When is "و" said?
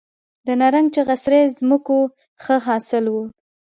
3.11-3.15